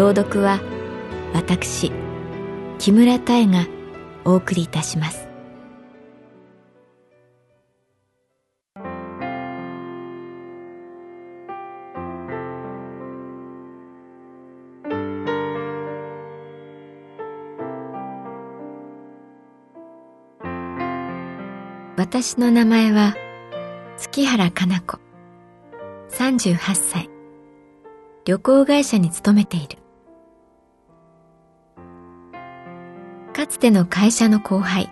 [0.00, 0.62] 朗読は
[1.34, 1.92] 私
[2.78, 3.66] 木村多江が
[4.24, 5.28] お送りいたします。
[21.98, 23.14] 私の名前は
[23.98, 24.98] 月原かな子
[26.08, 27.10] 38歳。
[28.24, 29.79] 旅行会社に勤めている。
[33.60, 34.90] ての会社の後輩。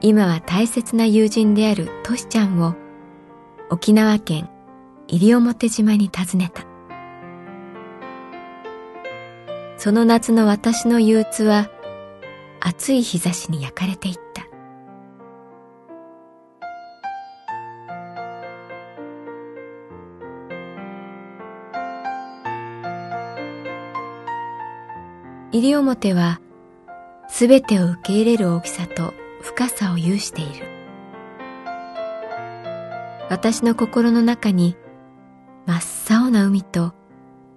[0.00, 2.74] 今は大切な友人であるトシちゃんを
[3.68, 4.48] 沖縄県
[5.08, 6.64] 西表島に訪ねた。
[9.76, 11.68] その夏の私の憂鬱は
[12.60, 14.46] 暑い日差しに焼かれていった。
[25.50, 26.40] 西表は
[27.30, 30.66] すべてを受け入れる大きさと深さを有している。
[33.30, 34.76] 私の心の中に
[35.64, 36.92] 真っ青な海と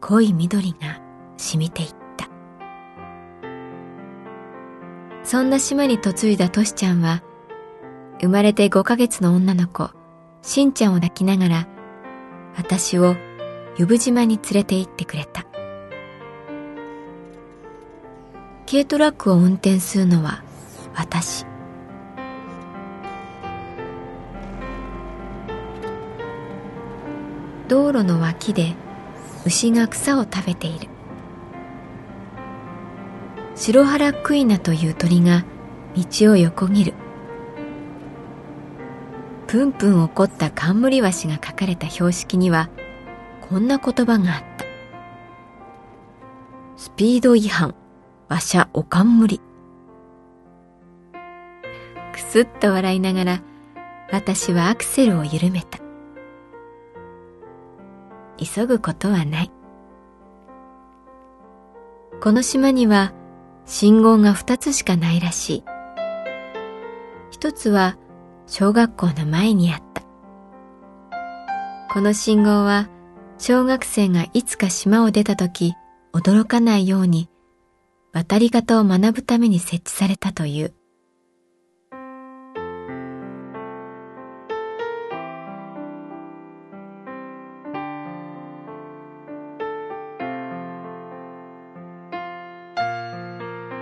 [0.00, 1.02] 濃い緑が
[1.36, 2.28] 染みていった。
[5.24, 7.22] そんな島に嫁いだトシちゃんは
[8.20, 9.90] 生まれて5ヶ月の女の子
[10.40, 11.68] しんちゃんを抱きながら
[12.56, 13.16] 私を
[13.76, 15.44] 由布島に連れて行ってくれた。
[18.68, 20.42] 軽トラックを運転するのは
[20.96, 21.46] 私。
[27.68, 28.74] 道路の脇で
[29.44, 30.88] 牛が草を食べている。
[33.54, 35.44] 白原クイナという鳥が
[35.96, 36.94] 道を横切る。
[39.46, 42.68] プンプン怒った冠ワシが書かれた標識には
[43.48, 44.66] こんな言葉があった。
[46.76, 47.85] スピード違反。
[48.28, 49.40] わしゃおかんむり。
[52.12, 53.42] くすっと笑いながら
[54.10, 55.78] 私はアクセルを緩めた。
[58.38, 59.50] 急ぐことはない。
[62.20, 63.12] この島には
[63.64, 65.64] 信号が二つしかないらしい。
[67.30, 67.96] 一つは
[68.46, 70.02] 小学校の前にあった。
[71.92, 72.88] この信号は
[73.38, 75.74] 小学生がいつか島を出た時
[76.12, 77.28] 驚かないように
[78.16, 80.72] 渡り方を学ぶために設置されたという。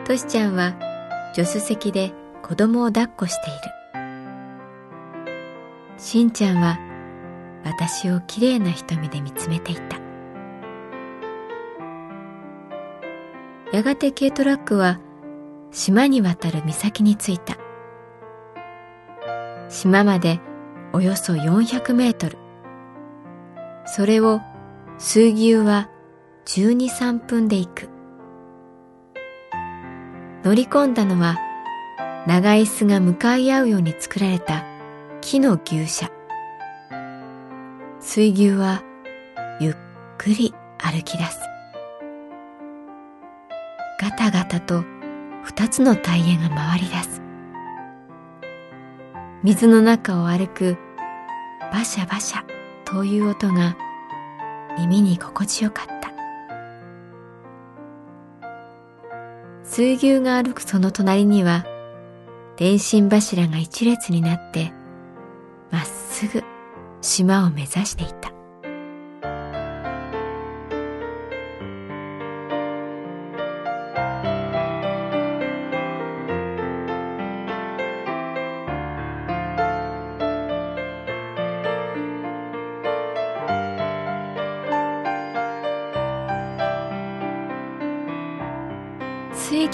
[0.04, 0.74] トシちゃんは
[1.32, 2.12] 助手席で
[2.42, 3.58] 子供を抱っこしている。
[5.96, 6.76] しんちゃんは
[7.64, 10.03] 私をきれいな瞳で見つめていた。
[13.74, 15.00] やがて軽トラックは
[15.72, 17.56] 島に渡る岬に着いた。
[19.68, 20.38] 島まで
[20.92, 22.38] およそ400メートル。
[23.84, 24.40] それを
[24.98, 25.90] 水牛は
[26.46, 27.88] 12、3分で行く。
[30.44, 31.36] 乗り込んだのは
[32.28, 34.64] 長椅子が向かい合うように作られた
[35.20, 36.12] 木の牛舎。
[37.98, 38.84] 水牛は
[39.58, 39.74] ゆっ
[40.16, 41.53] くり歩き出す。
[44.00, 44.84] ガタガタと
[45.44, 47.22] 二つのタイヤが回り出す。
[49.42, 50.76] 水の中を歩く
[51.72, 52.44] バシャバシャ
[52.84, 53.76] という音が
[54.78, 56.12] 耳に心地よかった。
[59.62, 61.64] 水牛が歩くその隣には
[62.56, 64.72] 電信柱が一列になって
[65.70, 66.42] まっすぐ
[67.00, 68.23] 島を目指していた。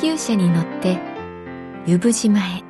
[0.03, 0.99] 牛車に乗って
[1.87, 2.65] 湯布島へ。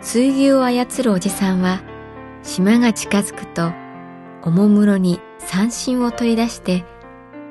[0.00, 1.82] 水牛を操るおじさんは
[2.42, 3.72] 島が近づくと
[4.42, 6.86] おもむろに三振を取り出して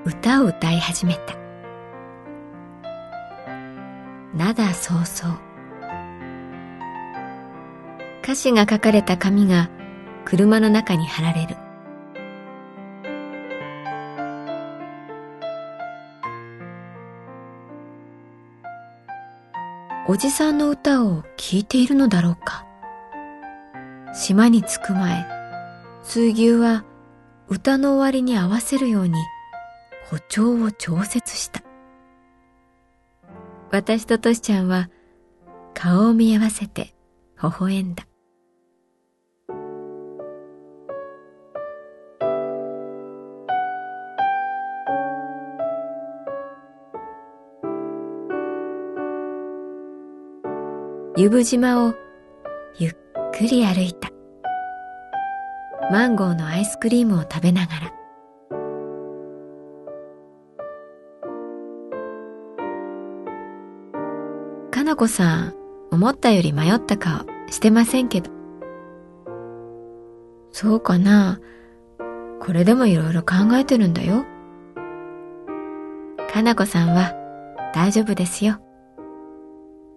[0.06, 1.35] 歌を歌い始めた。
[4.35, 5.31] 灘そうそう。
[8.23, 9.69] 歌詞が書かれた紙が
[10.25, 11.67] 車の中に貼られる。
[20.09, 22.65] おじさんの歌を聴いているのだろうか。
[24.13, 25.25] 島に着く前
[26.01, 26.86] 水牛は
[27.50, 29.15] 歌の終わりに合わせるように
[30.09, 31.62] 歩調を調節した。
[33.69, 34.89] 私とトシちゃんは
[35.74, 36.95] 顔を見合わせて
[37.44, 38.06] 微笑んだ。
[51.19, 51.96] 湯布島を
[52.78, 52.94] ゆっ
[53.34, 54.12] くり歩いた。
[55.92, 57.92] マンゴーのアイスクリームを食べながら。
[64.69, 65.56] かなこさん、
[65.90, 68.30] 思ったより迷った顔してませんけど。
[70.52, 71.40] そうかな
[72.40, 74.24] これでもいろいろ考えてるんだよ。
[76.31, 77.16] かなこさんは
[77.74, 78.60] 大丈夫ですよ。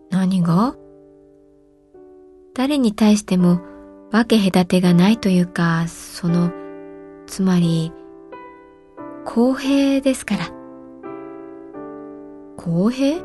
[0.08, 0.74] 何が？
[2.54, 3.60] 誰に対しても
[4.10, 6.50] 分け隔てがないというか、その、
[7.26, 7.92] つまり、
[9.24, 10.50] 公平ですから。
[12.56, 13.22] 公平？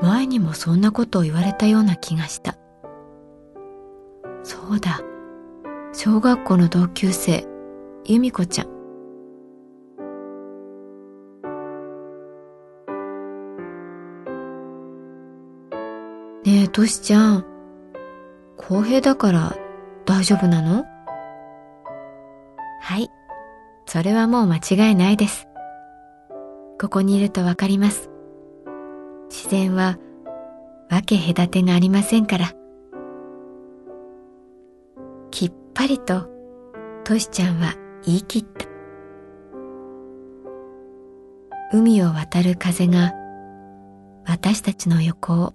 [0.00, 2.56] 前にもそんなことを言われたような気がした。
[4.42, 5.00] そうだ。
[5.92, 7.46] 小学校の同級生、
[8.04, 8.75] 由美子ちゃん。
[16.46, 17.44] ねえ、としちゃん。
[18.56, 19.56] 公平だから
[20.04, 20.84] 大丈夫なの？
[22.80, 23.10] はい。
[23.86, 25.48] それはもう間違いないです。
[26.80, 28.10] ここにいるとわかります。
[29.28, 29.98] 自然は
[30.88, 32.52] 分け隔てがありませんから。
[35.32, 36.28] きっぱりと
[37.02, 38.66] としちゃんは言い切った。
[41.72, 43.12] 海を渡る風が
[44.24, 45.52] 私たちの横を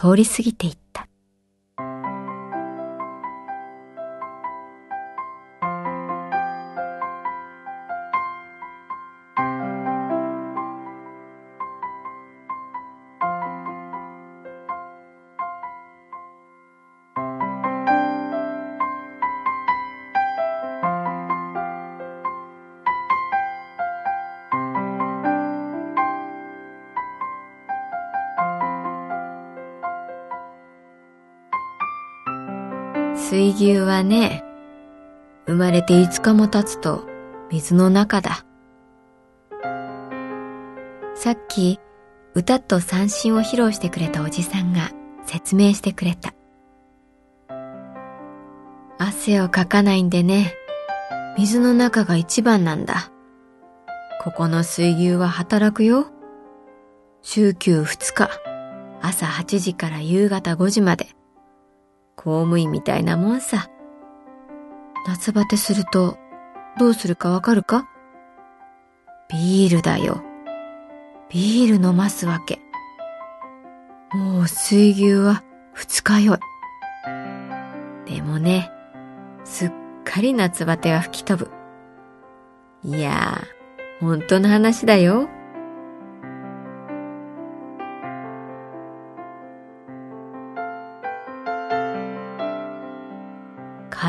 [0.00, 0.89] 通り過ぎていった。
[33.30, 34.42] 水牛はね、
[35.46, 37.06] 生まれて5日も経つと
[37.48, 38.44] 水の中だ。
[41.14, 41.78] さっき
[42.34, 44.90] 歌と三振を披露してくれたおじさんが
[45.26, 46.34] 説明してくれた。
[48.98, 50.52] 汗をかかないんでね、
[51.38, 53.12] 水の中が一番なんだ。
[54.24, 56.08] ここの水牛は働くよ。
[57.22, 58.28] 週休2日、
[59.00, 61.10] 朝8時から夕方5時まで。
[62.22, 63.70] 公務員みたいなもんさ。
[65.06, 66.18] 夏バテすると
[66.78, 67.88] どうするかわかるか？
[69.30, 70.22] ビールだよ。
[71.30, 72.60] ビール飲ますわけ。
[74.12, 76.38] もう水牛は二日酔い。
[78.04, 78.70] でもね、
[79.44, 79.72] すっ
[80.04, 81.50] かり夏バテは吹き飛ぶ。
[82.84, 85.30] いやー、本当の話だよ。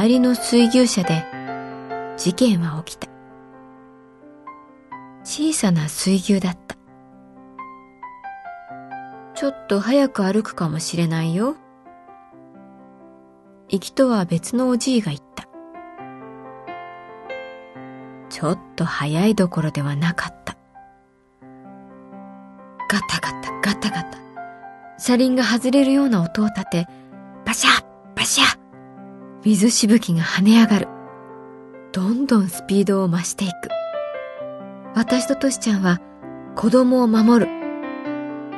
[0.01, 1.23] 帰りの水牛車で
[2.17, 3.07] 事件は起きた。
[5.23, 6.75] 小さな水牛だった。
[9.35, 11.55] ちょっと早く歩くかもしれないよ。
[13.69, 15.47] 行きとは別のおじいが言った。
[18.29, 20.57] ちょっと早いどころではなかった。
[22.89, 24.17] ガタガタガタガタ。
[24.97, 26.87] 車輪が外れるような音を立て、
[27.45, 28.60] バシャッバシャッ
[29.43, 30.87] 水しぶきが跳ね上がる。
[31.91, 33.53] どんどんスピードを増していく。
[34.93, 35.99] 私とトシちゃんは
[36.55, 37.51] 子供を守る。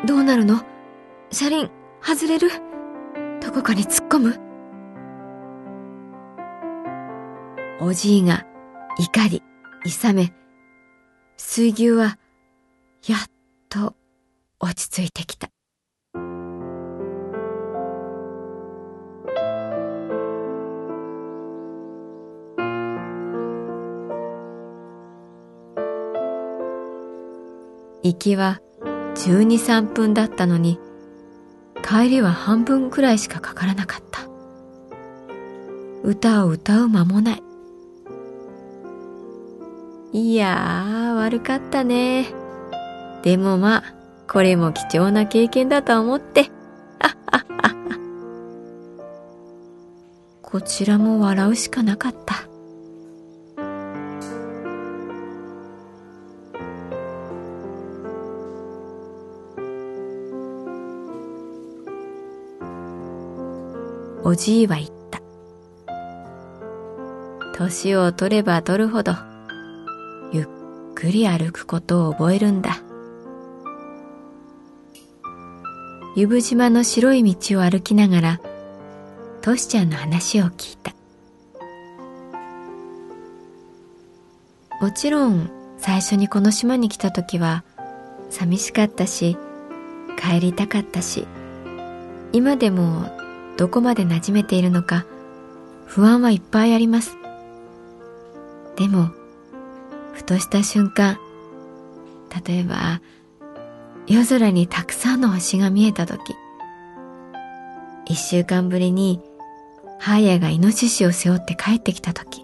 [0.05, 0.61] どうなるの？
[1.31, 1.71] 車輪、
[2.01, 2.49] 外れる？
[3.41, 4.39] どこかに突っ込む？
[7.79, 8.45] おじいが
[8.99, 9.41] 怒り、
[9.85, 10.33] 勇め、
[11.37, 12.17] 水牛は
[13.07, 13.19] やっ
[13.69, 13.95] と
[14.59, 15.49] 落ち着いてきた。
[28.03, 28.59] 行きは
[29.15, 30.77] 12、3分だったのに、
[31.81, 34.27] 帰りは半分くらいしかかからなかった。
[36.03, 37.43] 歌を歌う間もない。
[40.11, 42.27] いやー、悪かったね。
[43.23, 43.83] でもまあ、
[44.27, 46.51] これも貴重な経験だと思って。
[50.41, 52.52] こちらも笑うしかなかった。
[64.23, 65.21] おじいは言った。
[67.57, 69.13] 年を取れば取るほど、
[70.31, 70.47] ゆっ
[70.95, 72.77] くり歩くことを覚えるんだ。
[76.15, 78.41] 湯布島の白い道を歩きながら、
[79.41, 80.93] トシちゃんの話を聞いた。
[84.83, 87.63] もちろん最初にこの島に来た時は
[88.29, 89.37] 寂しかったし
[90.17, 91.25] 帰りたかったし
[92.33, 93.22] 今でも
[93.57, 95.05] どこまで馴染めているのか
[95.85, 97.17] 不安はいっぱいあります。
[98.75, 99.11] でも、
[100.13, 101.19] ふとした瞬間、
[102.47, 103.01] 例えば、
[104.07, 106.35] 夜空にたくさんの星が見えた時、
[108.05, 109.21] 一週間ぶりに
[109.99, 112.43] ハーヤがイノシシを背負って帰ってきた時、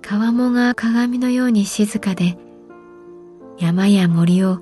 [0.00, 2.36] 川面が鏡のように静かで、
[3.58, 4.60] 山や森を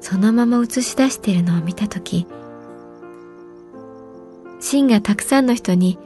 [0.00, 2.26] そのまま映し出しているのを見た時、
[4.60, 5.98] シンがたくさんの人に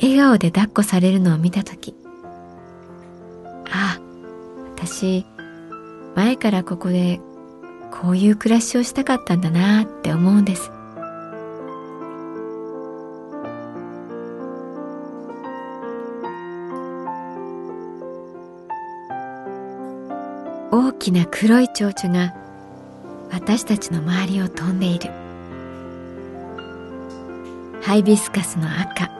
[0.00, 1.94] 笑顔で抱っこされるのを見たとき、
[3.70, 4.00] ああ、
[4.76, 5.26] 私、
[6.14, 7.20] 前からここで
[7.90, 10.70] こういう暮らしをしたかったんだなって思うんです。
[20.70, 22.34] 大きな黒い蝶々が
[23.30, 25.21] 私たちの周りを飛んでいる。
[27.84, 29.10] ハイビスカスの赤、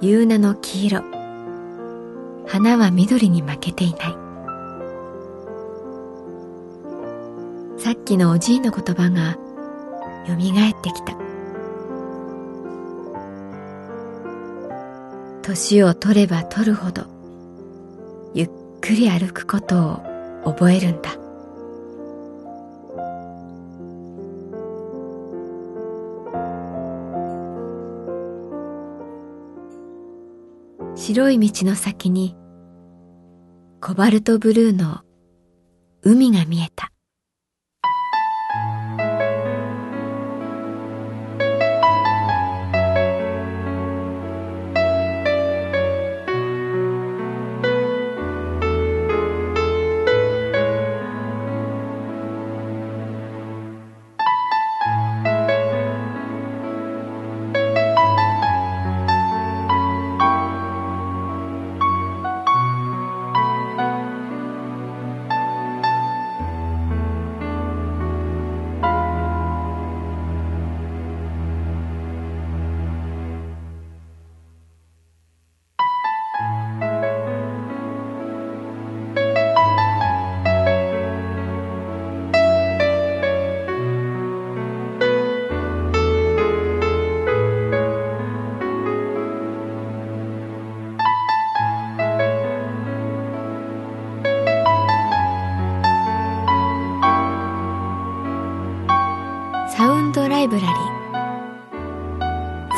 [0.00, 1.02] 夕菜の黄色、
[2.46, 4.16] 花は緑に負けていない。
[7.76, 9.36] さっきのおじいの言葉が
[10.28, 11.16] 蘇ってきた。
[15.42, 17.02] 年を取れば取るほど、
[18.32, 19.88] ゆっくり歩くこと
[20.44, 21.25] を覚えるんだ。
[31.16, 32.36] 白い道の先に
[33.80, 35.00] コバルトブルーの
[36.02, 36.92] 海が見えた。